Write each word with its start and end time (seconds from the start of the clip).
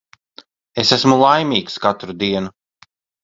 Es 0.83 0.93
esmu 0.95 1.17
laimīgs 1.23 1.77
katru 1.85 2.17
dienu. 2.25 2.53